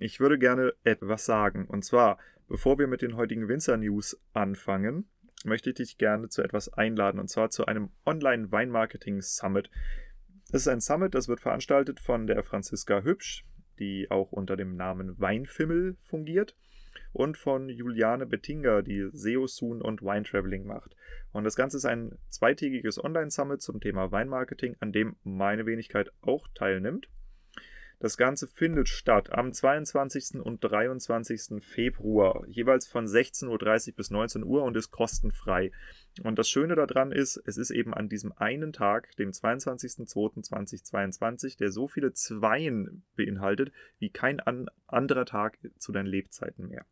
[0.00, 1.66] Ich würde gerne etwas sagen.
[1.66, 2.18] Und zwar,
[2.48, 5.08] bevor wir mit den heutigen Winzer-News anfangen,
[5.44, 7.20] möchte ich dich gerne zu etwas einladen.
[7.20, 9.70] Und zwar zu einem Online-Weinmarketing-Summit.
[10.50, 13.44] Das ist ein Summit, das wird veranstaltet von der Franziska Hübsch,
[13.78, 16.56] die auch unter dem Namen Weinfimmel fungiert
[17.12, 20.96] und von Juliane Bettinger, die SEO Soon und Wine Traveling macht.
[21.32, 26.46] Und das Ganze ist ein zweitägiges Online-Summit zum Thema Weinmarketing, an dem meine Wenigkeit auch
[26.54, 27.08] teilnimmt.
[28.00, 30.42] Das Ganze findet statt am 22.
[30.42, 31.64] und 23.
[31.64, 35.72] Februar, jeweils von 16.30 Uhr bis 19 Uhr und ist kostenfrei.
[36.22, 41.70] Und das Schöne daran ist, es ist eben an diesem einen Tag, dem 22.02.2022, der
[41.70, 46.84] so viele Zweien beinhaltet, wie kein an anderer Tag zu deinen Lebzeiten mehr.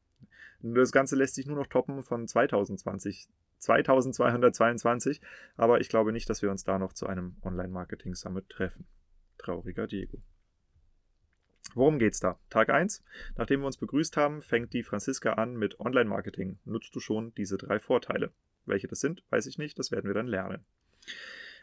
[0.60, 3.28] Das Ganze lässt sich nur noch toppen von 2020.
[3.58, 5.20] 2222,
[5.56, 8.88] aber ich glaube nicht, dass wir uns da noch zu einem Online-Marketing-Summit treffen.
[9.38, 10.20] Trauriger Diego.
[11.74, 12.38] Worum geht's da?
[12.50, 13.02] Tag 1.
[13.36, 16.58] Nachdem wir uns begrüßt haben, fängt die Franziska an mit Online-Marketing.
[16.64, 18.32] Nutzt du schon diese drei Vorteile?
[18.66, 20.64] Welche das sind, weiß ich nicht, das werden wir dann lernen.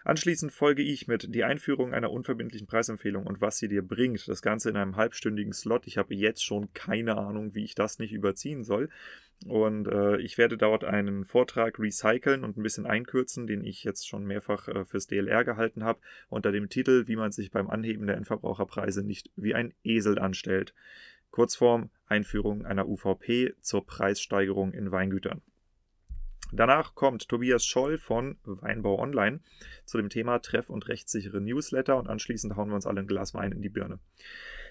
[0.05, 4.27] Anschließend folge ich mit die Einführung einer unverbindlichen Preisempfehlung und was sie dir bringt.
[4.27, 5.87] Das Ganze in einem halbstündigen Slot.
[5.87, 8.89] Ich habe jetzt schon keine Ahnung, wie ich das nicht überziehen soll.
[9.45, 14.07] Und äh, ich werde dort einen Vortrag recyceln und ein bisschen einkürzen, den ich jetzt
[14.07, 18.07] schon mehrfach äh, fürs DLR gehalten habe, unter dem Titel, wie man sich beim Anheben
[18.07, 20.73] der Endverbraucherpreise nicht wie ein Esel anstellt.
[21.31, 25.41] Kurzform Einführung einer UVP zur Preissteigerung in Weingütern.
[26.51, 29.39] Danach kommt Tobias Scholl von Weinbau Online
[29.85, 33.33] zu dem Thema Treff- und rechtssichere Newsletter und anschließend hauen wir uns alle ein Glas
[33.33, 33.99] Wein in die Birne.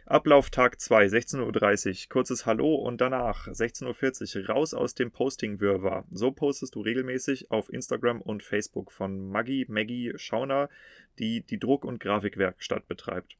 [0.06, 6.06] Ablauf Tag 2, 16.30 Uhr, kurzes Hallo und danach 16.40 Uhr raus aus dem Posting-Wirrwarr.
[6.10, 10.70] So postest du regelmäßig auf Instagram und Facebook von Maggie Maggie Schauner,
[11.18, 13.36] die die Druck- und Grafikwerkstatt betreibt.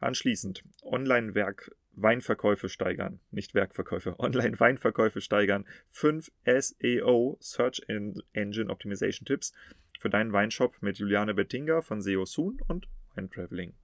[0.00, 5.66] Anschließend Online-Werk Weinverkäufe steigern, nicht Werkverkäufe, Online-Weinverkäufe steigern.
[5.90, 9.52] 5 SEO, Search Engine Optimization Tipps
[9.98, 13.74] für deinen Weinshop mit Juliane Bettinger von SEO Soon und Wine Traveling.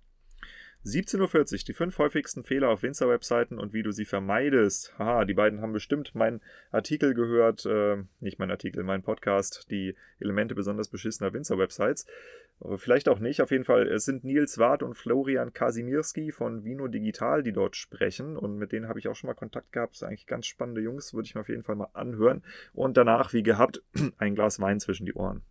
[0.84, 4.92] 17.40 Uhr, die fünf häufigsten Fehler auf Winzer-Webseiten und wie du sie vermeidest.
[4.98, 9.94] Haha, die beiden haben bestimmt meinen Artikel gehört, äh, nicht mein Artikel, mein Podcast, die
[10.20, 12.06] Elemente besonders beschissener Winzer-Websites.
[12.76, 13.88] Vielleicht auch nicht, auf jeden Fall.
[13.88, 18.72] Es sind Nils Wart und Florian Kasimirski von Vino Digital, die dort sprechen und mit
[18.72, 19.92] denen habe ich auch schon mal Kontakt gehabt.
[19.92, 22.42] Das sind eigentlich ganz spannende Jungs, würde ich mir auf jeden Fall mal anhören.
[22.74, 23.82] Und danach, wie gehabt,
[24.18, 25.42] ein Glas Wein zwischen die Ohren.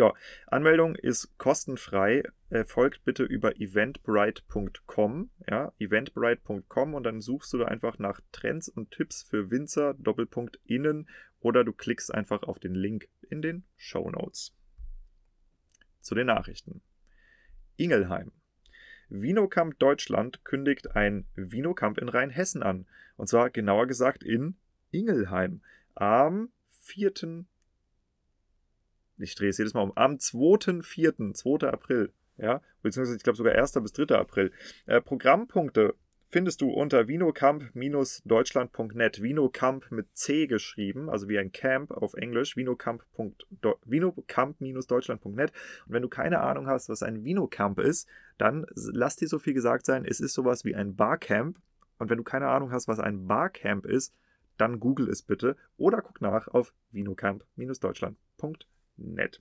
[0.00, 0.14] Ja,
[0.46, 2.22] Anmeldung ist kostenfrei.
[2.48, 5.30] Erfolgt bitte über eventbrite.com.
[5.46, 10.58] Ja, eventbrite.com und dann suchst du da einfach nach Trends und Tipps für Winzer, Doppelpunkt
[10.64, 11.06] innen
[11.40, 14.56] oder du klickst einfach auf den Link in den Show Notes.
[16.00, 16.80] Zu den Nachrichten.
[17.76, 18.32] Ingelheim.
[19.10, 22.86] Vinocamp Deutschland kündigt ein Vinocamp in Rheinhessen an.
[23.16, 24.56] Und zwar genauer gesagt in
[24.92, 25.60] Ingelheim.
[25.94, 27.12] Am 4
[29.20, 31.68] ich drehe es jedes Mal um, am 2.4., 2.
[31.68, 33.72] April, ja, beziehungsweise ich glaube sogar 1.
[33.74, 34.16] bis 3.
[34.16, 34.50] April.
[34.86, 35.94] Äh, Programmpunkte
[36.30, 39.22] findest du unter vinocamp-deutschland.net.
[39.22, 45.52] Vinocamp mit C geschrieben, also wie ein Camp auf Englisch, vinocamp-deutschland.net.
[45.86, 48.08] Und wenn du keine Ahnung hast, was ein Vinocamp ist,
[48.38, 51.58] dann lass dir so viel gesagt sein, es ist sowas wie ein Barcamp.
[51.98, 54.14] Und wenn du keine Ahnung hast, was ein Barcamp ist,
[54.56, 58.66] dann google es bitte oder guck nach auf vinocamp-deutschland.net
[58.96, 59.40] nett.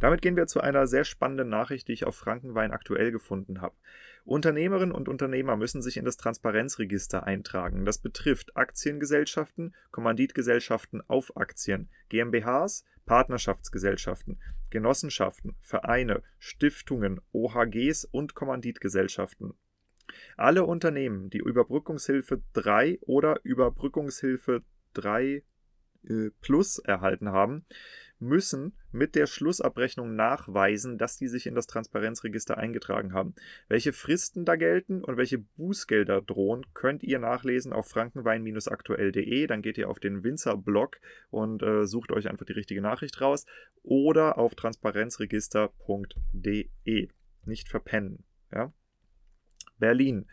[0.00, 3.76] Damit gehen wir zu einer sehr spannenden Nachricht, die ich auf Frankenwein aktuell gefunden habe.
[4.24, 7.84] Unternehmerinnen und Unternehmer müssen sich in das Transparenzregister eintragen.
[7.84, 19.54] Das betrifft Aktiengesellschaften, Kommanditgesellschaften auf Aktien, GmbHs, Partnerschaftsgesellschaften, Genossenschaften, Vereine, Stiftungen, OHGs und Kommanditgesellschaften.
[20.36, 24.62] Alle Unternehmen, die Überbrückungshilfe 3 oder Überbrückungshilfe
[24.94, 25.42] 3 äh,
[26.40, 27.64] Plus erhalten haben,
[28.22, 33.34] müssen mit der Schlussabrechnung nachweisen, dass die sich in das Transparenzregister eingetragen haben.
[33.68, 39.48] Welche Fristen da gelten und welche Bußgelder drohen, könnt ihr nachlesen auf frankenwein-aktuell.de.
[39.48, 41.00] Dann geht ihr auf den Winzer-Blog
[41.30, 43.44] und äh, sucht euch einfach die richtige Nachricht raus
[43.82, 47.08] oder auf transparenzregister.de.
[47.44, 48.22] Nicht verpennen.
[48.52, 48.72] Ja?
[49.78, 50.26] Berlin.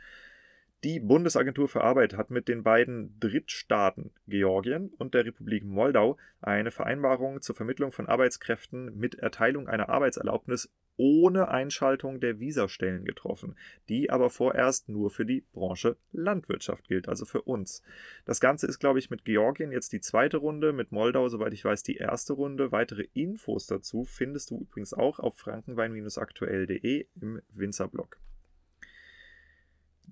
[0.86, 6.72] Die Bundesagentur für Arbeit hat mit den beiden Drittstaaten Georgien und der Republik Moldau eine
[6.72, 13.58] Vereinbarung zur Vermittlung von Arbeitskräften mit Erteilung einer Arbeitserlaubnis ohne Einschaltung der Visastellen getroffen,
[13.90, 17.82] die aber vorerst nur für die Branche Landwirtschaft gilt, also für uns.
[18.24, 21.66] Das Ganze ist, glaube ich, mit Georgien jetzt die zweite Runde, mit Moldau, soweit ich
[21.66, 22.72] weiß, die erste Runde.
[22.72, 28.18] Weitere Infos dazu findest du übrigens auch auf frankenwein-aktuell.de im Winzerblog.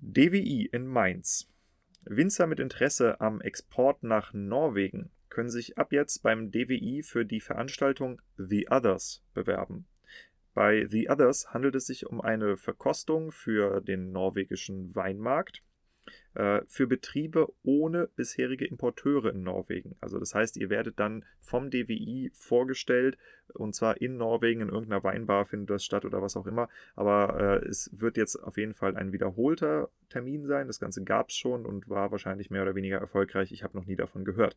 [0.00, 1.50] DWI in Mainz.
[2.04, 7.40] Winzer mit Interesse am Export nach Norwegen können sich ab jetzt beim DWI für die
[7.40, 9.86] Veranstaltung The Others bewerben.
[10.54, 15.62] Bei The Others handelt es sich um eine Verkostung für den norwegischen Weinmarkt
[16.66, 19.96] für Betriebe ohne bisherige Importeure in Norwegen.
[20.00, 23.18] Also das heißt, ihr werdet dann vom DWI vorgestellt
[23.54, 26.68] und zwar in Norwegen in irgendeiner Weinbar findet das statt oder was auch immer.
[26.94, 30.66] Aber äh, es wird jetzt auf jeden Fall ein wiederholter Termin sein.
[30.66, 33.52] Das Ganze gab es schon und war wahrscheinlich mehr oder weniger erfolgreich.
[33.52, 34.56] Ich habe noch nie davon gehört.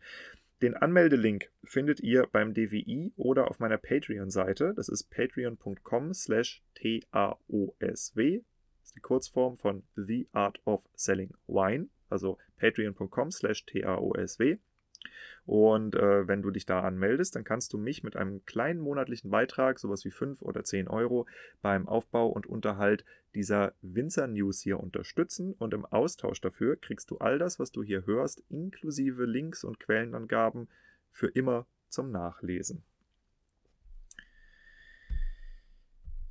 [0.61, 4.73] Den Anmeldelink findet ihr beim DWI oder auf meiner Patreon-Seite.
[4.75, 8.41] Das ist patreon.com slash TAOSW
[8.91, 14.57] ist die Kurzform von The Art of Selling Wine, also patreon.com slash TAOSW.
[15.45, 19.31] Und äh, wenn du dich da anmeldest, dann kannst du mich mit einem kleinen monatlichen
[19.31, 21.25] Beitrag, sowas wie 5 oder 10 Euro,
[21.61, 25.53] beim Aufbau und Unterhalt dieser Winzer News hier unterstützen.
[25.53, 29.79] Und im Austausch dafür kriegst du all das, was du hier hörst, inklusive Links und
[29.79, 30.67] Quellenangaben,
[31.11, 32.83] für immer zum Nachlesen.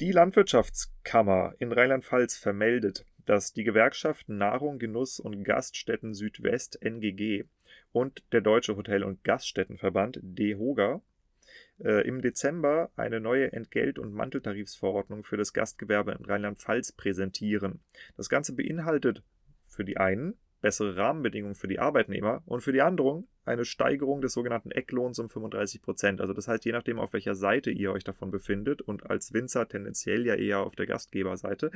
[0.01, 7.45] Die Landwirtschaftskammer in Rheinland-Pfalz vermeldet, dass die Gewerkschaft Nahrung, Genuss und Gaststätten Südwest NGG
[7.93, 11.03] und der Deutsche Hotel- und Gaststättenverband DEHOGA
[11.85, 17.81] äh, im Dezember eine neue Entgelt- und Manteltarifsverordnung für das Gastgewerbe in Rheinland-Pfalz präsentieren.
[18.17, 19.23] Das Ganze beinhaltet
[19.67, 24.33] für die einen bessere Rahmenbedingungen für die Arbeitnehmer und für die anderen eine Steigerung des
[24.33, 26.21] sogenannten Ecklohns um 35 Prozent.
[26.21, 29.69] Also das heißt, je nachdem, auf welcher Seite ihr euch davon befindet und als Winzer
[29.69, 31.71] tendenziell ja eher auf der Gastgeberseite,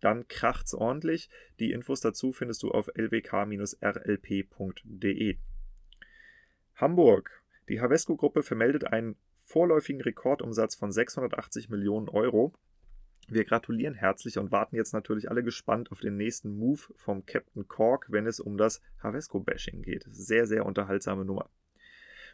[0.00, 1.30] dann kracht's ordentlich.
[1.60, 3.76] Die Infos dazu findest du auf lwk-rlp.de.
[6.74, 7.42] Hamburg.
[7.68, 12.54] Die Havesco-Gruppe vermeldet einen vorläufigen Rekordumsatz von 680 Millionen Euro
[13.30, 17.68] wir gratulieren herzlich und warten jetzt natürlich alle gespannt auf den nächsten Move vom Captain
[17.68, 20.06] Cork, wenn es um das Havesco-Bashing geht.
[20.10, 21.50] Sehr, sehr unterhaltsame Nummer.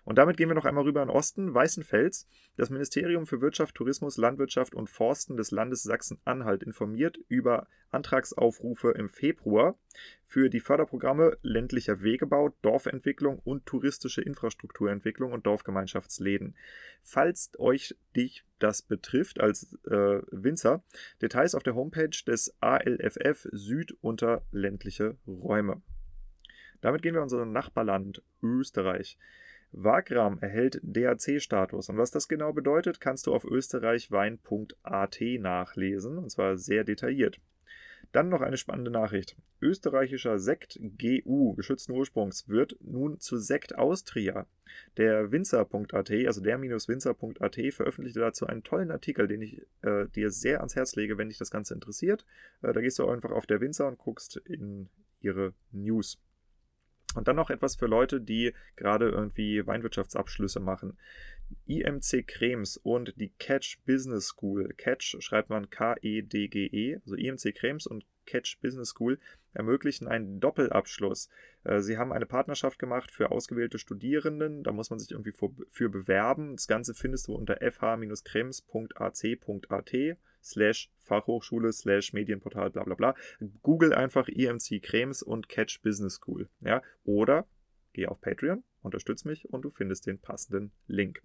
[0.05, 1.55] Und damit gehen wir noch einmal rüber in Osten.
[1.55, 2.29] Weißenfels.
[2.57, 9.09] Das Ministerium für Wirtschaft, Tourismus, Landwirtschaft und Forsten des Landes Sachsen-Anhalt informiert über Antragsaufrufe im
[9.09, 9.79] Februar
[10.27, 16.57] für die Förderprogramme ländlicher Wegebau, Dorfentwicklung und touristische Infrastrukturentwicklung und Dorfgemeinschaftsläden.
[17.03, 20.83] Falls euch dich das betrifft als äh, Winzer,
[21.23, 25.83] Details auf der Homepage des ALFF Süd unter ländliche Räume.
[26.81, 29.19] Damit gehen wir in unser Nachbarland Österreich.
[29.77, 31.89] Wagram erhält DAC-Status.
[31.89, 37.41] Und was das genau bedeutet, kannst du auf österreichwein.at nachlesen, und zwar sehr detailliert.
[38.13, 39.37] Dann noch eine spannende Nachricht.
[39.61, 44.47] Österreichischer Sekt GU, geschützten Ursprungs, wird nun zu Sekt Austria.
[44.97, 50.77] Der Winzer.at, also der-winzer.at, veröffentlichte dazu einen tollen Artikel, den ich äh, dir sehr ans
[50.77, 52.25] Herz lege, wenn dich das Ganze interessiert.
[52.63, 54.89] Äh, da gehst du einfach auf der Winzer und guckst in
[55.21, 56.21] ihre News.
[57.15, 60.99] Und dann noch etwas für Leute, die gerade irgendwie Weinwirtschaftsabschlüsse machen.
[61.67, 64.73] IMC Krems und die Catch Business School.
[64.77, 69.19] Catch schreibt man K-E-D-G-E, -E, also IMC Krems und Catch Business School
[69.53, 71.29] ermöglichen einen Doppelabschluss.
[71.63, 74.63] Äh, sie haben eine Partnerschaft gemacht für ausgewählte Studierenden.
[74.65, 75.33] Da muss man sich irgendwie
[75.71, 76.57] für bewerben.
[76.57, 78.65] Das Ganze findest du unter fh-krems.ac.at
[80.45, 83.15] slash Fachhochschule slash Medienportal bla bla bla.
[83.63, 86.49] Google einfach EMC Krems und Catch Business School.
[86.61, 86.83] Ja?
[87.05, 87.47] Oder
[87.93, 91.23] geh auf Patreon, unterstütz mich und du findest den passenden Link.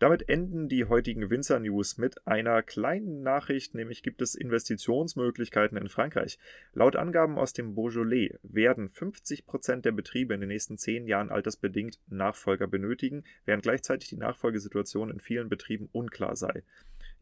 [0.00, 6.38] Damit enden die heutigen Winzer-News mit einer kleinen Nachricht, nämlich gibt es Investitionsmöglichkeiten in Frankreich.
[6.72, 12.00] Laut Angaben aus dem Beaujolais werden 50% der Betriebe in den nächsten 10 Jahren altersbedingt
[12.08, 16.62] Nachfolger benötigen, während gleichzeitig die Nachfolgesituation in vielen Betrieben unklar sei.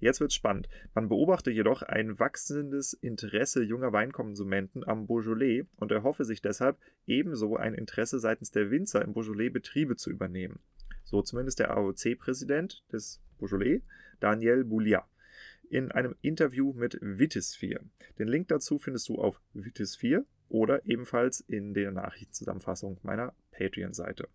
[0.01, 0.69] Jetzt wird es spannend.
[0.95, 7.57] Man beobachte jedoch ein wachsendes Interesse junger Weinkonsumenten am Beaujolais und erhoffe sich deshalb ebenso
[7.57, 10.61] ein Interesse seitens der Winzer im Beaujolais Betriebe zu übernehmen.
[11.05, 13.83] So zumindest der AOC-Präsident des Beaujolais,
[14.21, 15.07] Daniel Bouliat,
[15.69, 17.81] in einem Interview mit Wittisphere.
[18.19, 24.29] Den Link dazu findest du auf Wittisphere oder ebenfalls in der Nachrichtenzusammenfassung meiner Patreon-Seite.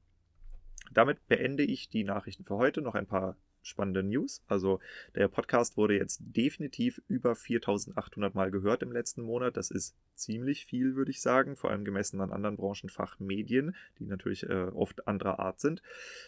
[0.92, 2.82] Damit beende ich die Nachrichten für heute.
[2.82, 4.42] Noch ein paar spannende News.
[4.48, 4.80] Also
[5.16, 9.58] der Podcast wurde jetzt definitiv über 4800 Mal gehört im letzten Monat.
[9.58, 14.44] Das ist ziemlich viel, würde ich sagen, vor allem gemessen an anderen Branchenfachmedien, die natürlich
[14.44, 15.82] äh, oft anderer Art sind.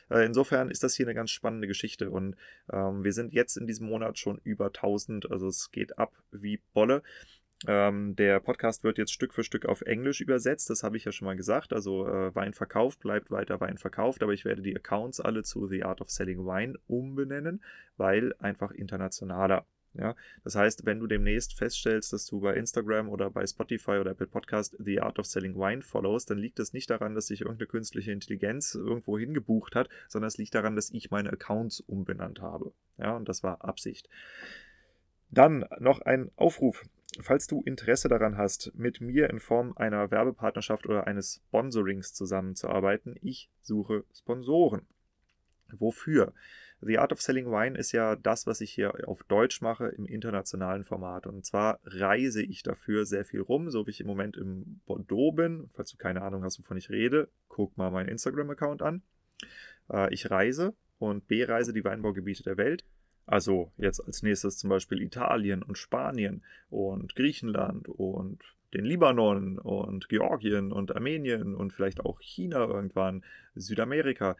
[0.09, 2.35] Äh, insofern ist das hier eine ganz spannende Geschichte und
[2.71, 6.59] ähm, wir sind jetzt in diesem Monat schon über 1000, also es geht ab wie
[6.73, 7.03] Bolle.
[7.67, 11.11] Ähm, der Podcast wird jetzt Stück für Stück auf Englisch übersetzt, das habe ich ja
[11.11, 11.73] schon mal gesagt.
[11.73, 15.67] Also äh, Wein verkauft bleibt weiter Wein verkauft, aber ich werde die Accounts alle zu
[15.67, 17.63] The Art of Selling Wine umbenennen,
[17.97, 19.65] weil einfach internationaler.
[19.97, 24.11] Ja, das heißt, wenn du demnächst feststellst, dass du bei Instagram oder bei Spotify oder
[24.11, 27.41] Apple Podcast The Art of Selling Wine followst, dann liegt das nicht daran, dass sich
[27.41, 32.41] irgendeine künstliche Intelligenz irgendwo hingebucht hat, sondern es liegt daran, dass ich meine Accounts umbenannt
[32.41, 32.73] habe.
[32.97, 34.09] Ja, und das war Absicht.
[35.31, 36.83] Dann noch ein Aufruf.
[37.21, 43.15] Falls du Interesse daran hast, mit mir in Form einer Werbepartnerschaft oder eines Sponsorings zusammenzuarbeiten,
[43.21, 44.85] ich suche Sponsoren.
[45.71, 46.33] Wofür?
[46.81, 50.05] The Art of Selling Wine ist ja das, was ich hier auf Deutsch mache im
[50.05, 51.25] internationalen Format.
[51.25, 55.31] Und zwar reise ich dafür sehr viel rum, so wie ich im Moment im Bordeaux
[55.31, 55.69] bin.
[55.73, 59.01] Falls du keine Ahnung hast, wovon ich rede, guck mal meinen Instagram-Account an.
[59.89, 62.83] Äh, ich reise und bereise die Weinbaugebiete der Welt.
[63.25, 70.09] Also jetzt als nächstes zum Beispiel Italien und Spanien und Griechenland und den Libanon und
[70.09, 73.23] Georgien und Armenien und vielleicht auch China irgendwann,
[73.55, 74.35] Südamerika.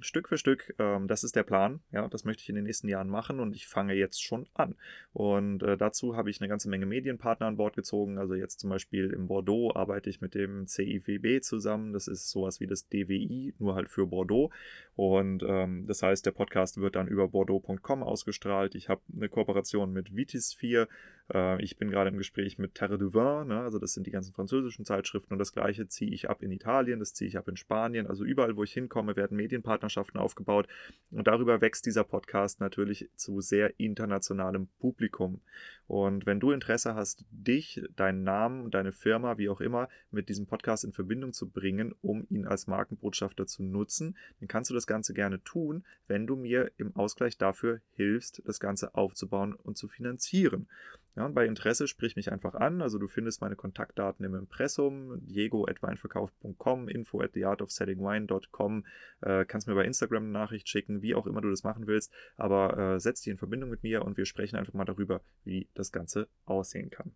[0.00, 1.80] Stück für Stück, ähm, das ist der Plan.
[1.92, 4.74] Ja, das möchte ich in den nächsten Jahren machen und ich fange jetzt schon an.
[5.12, 8.18] Und äh, dazu habe ich eine ganze Menge Medienpartner an Bord gezogen.
[8.18, 11.92] Also jetzt zum Beispiel in Bordeaux arbeite ich mit dem CIWB zusammen.
[11.92, 14.50] Das ist sowas wie das DWI, nur halt für Bordeaux.
[14.96, 18.74] Und ähm, das heißt, der Podcast wird dann über bordeaux.com ausgestrahlt.
[18.74, 20.88] Ich habe eine Kooperation mit Vitis 4.
[21.32, 23.48] Äh, ich bin gerade im Gespräch mit Terre du Vin.
[23.48, 23.60] Ne?
[23.60, 25.32] Also das sind die ganzen französischen Zeitschriften.
[25.34, 28.06] Und das gleiche ziehe ich ab in Italien, das ziehe ich ab in Spanien.
[28.06, 30.68] Also überall, wo ich hinkomme, werden Medienpartner Partnerschaften aufgebaut.
[31.10, 35.40] Und darüber wächst dieser Podcast natürlich zu sehr internationalem Publikum.
[35.86, 40.46] Und wenn du Interesse hast, dich, deinen Namen, deine Firma, wie auch immer, mit diesem
[40.46, 44.86] Podcast in Verbindung zu bringen, um ihn als Markenbotschafter zu nutzen, dann kannst du das
[44.86, 49.88] Ganze gerne tun, wenn du mir im Ausgleich dafür hilfst, das Ganze aufzubauen und zu
[49.88, 50.68] finanzieren.
[51.16, 52.82] Ja, und bei Interesse sprich mich einfach an.
[52.82, 58.84] Also du findest meine Kontaktdaten im Impressum, diego.weinverkauf.com, info at theartofsettingwine.com.
[59.20, 62.12] Äh, kannst mir bei Instagram eine Nachricht schicken, wie auch immer du das machen willst.
[62.36, 65.68] Aber äh, setz dich in Verbindung mit mir und wir sprechen einfach mal darüber, wie
[65.74, 67.12] das Ganze aussehen kann.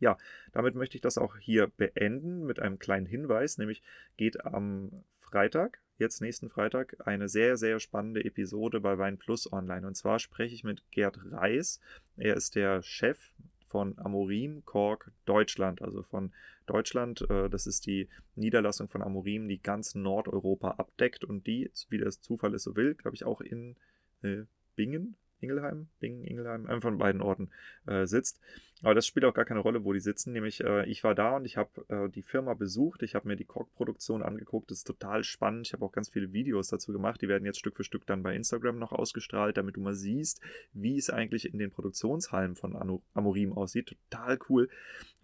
[0.00, 0.16] Ja,
[0.52, 3.82] damit möchte ich das auch hier beenden mit einem kleinen Hinweis, nämlich
[4.16, 9.86] geht am Freitag, jetzt nächsten Freitag, eine sehr, sehr spannende Episode bei Wein Plus online.
[9.86, 11.80] Und zwar spreche ich mit Gerd Reis.
[12.16, 13.20] Er ist der Chef
[13.66, 16.32] von Amorim Cork Deutschland, also von
[16.66, 17.30] Deutschland.
[17.30, 22.20] Äh, das ist die Niederlassung von Amorim, die ganz Nordeuropa abdeckt und die, wie das
[22.20, 23.76] Zufall es so will, glaube ich, auch in
[24.22, 27.50] äh, Bingen Ingelheim, Bingen, Ingelheim, einem von beiden Orten
[27.86, 28.40] äh, sitzt.
[28.82, 30.32] Aber das spielt auch gar keine Rolle, wo die sitzen.
[30.32, 33.02] Nämlich, äh, ich war da und ich habe äh, die Firma besucht.
[33.02, 34.70] Ich habe mir die Korkproduktion angeguckt.
[34.70, 35.66] Das ist total spannend.
[35.66, 37.20] Ich habe auch ganz viele Videos dazu gemacht.
[37.20, 40.40] Die werden jetzt Stück für Stück dann bei Instagram noch ausgestrahlt, damit du mal siehst,
[40.72, 43.96] wie es eigentlich in den Produktionshallen von Amorim aussieht.
[44.10, 44.68] Total cool.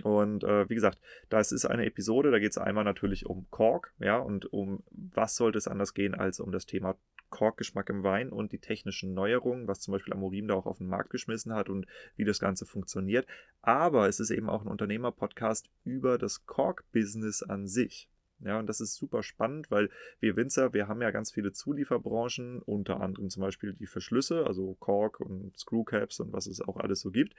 [0.02, 0.99] Und äh, wie gesagt,
[1.30, 2.30] das ist eine Episode.
[2.30, 6.14] Da geht es einmal natürlich um Kork, ja, und um was sollte es anders gehen
[6.14, 6.96] als um das Thema
[7.30, 10.88] Korkgeschmack im Wein und die technischen Neuerungen, was zum Beispiel Amorim da auch auf den
[10.88, 13.26] Markt geschmissen hat und wie das Ganze funktioniert.
[13.62, 18.09] Aber es ist eben auch ein Unternehmer-Podcast über das Kork-Business an sich.
[18.40, 19.88] Ja, und das ist super spannend, weil
[20.21, 24.75] wir Winzer, wir haben ja ganz viele Zulieferbranchen, unter anderem zum Beispiel die Verschlüsse, also
[24.75, 27.35] Kork und Screwcaps und was es auch alles so gibt.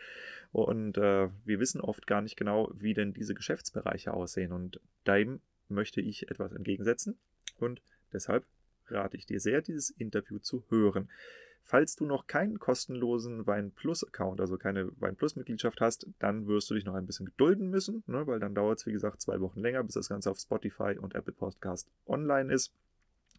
[0.51, 4.51] Und äh, wir wissen oft gar nicht genau, wie denn diese Geschäftsbereiche aussehen.
[4.51, 5.39] Und dem
[5.69, 7.19] möchte ich etwas entgegensetzen.
[7.59, 8.45] Und deshalb
[8.91, 11.09] rate ich dir sehr, dieses Interview zu hören.
[11.61, 16.47] Falls du noch keinen kostenlosen Wein Plus Account, also keine Wein Plus Mitgliedschaft hast, dann
[16.47, 19.21] wirst du dich noch ein bisschen gedulden müssen, ne, weil dann dauert es, wie gesagt,
[19.21, 22.73] zwei Wochen länger, bis das Ganze auf Spotify und Apple Podcast online ist.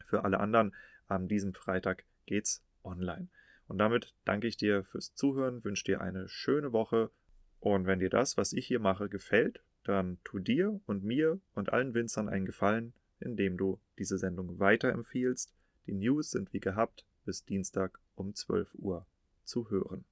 [0.04, 0.74] Für alle anderen,
[1.06, 3.28] an diesem Freitag geht's online.
[3.66, 7.10] Und damit danke ich dir fürs Zuhören, wünsche dir eine schöne Woche
[7.60, 11.72] und wenn dir das, was ich hier mache, gefällt, dann tu dir und mir und
[11.72, 15.52] allen Winzern einen Gefallen indem du diese Sendung weiterempfiehlst.
[15.86, 19.06] Die News sind wie gehabt bis Dienstag um 12 Uhr
[19.44, 20.04] zu hören.